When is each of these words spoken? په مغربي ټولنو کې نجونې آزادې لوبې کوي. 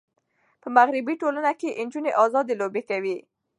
په 0.61 0.67
مغربي 0.75 1.13
ټولنو 1.21 1.51
کې 1.59 1.69
نجونې 1.87 2.11
آزادې 2.23 2.53
لوبې 2.61 2.81
کوي. 2.89 3.15